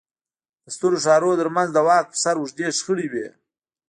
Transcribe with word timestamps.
د 0.63 0.65
سترو 0.75 0.97
ښارونو 1.05 1.39
ترمنځ 1.41 1.69
د 1.73 1.77
واک 1.87 2.05
پر 2.11 2.17
سر 2.23 2.35
اوږدې 2.39 2.67
شخړې 2.77 3.07
وې 3.11 3.27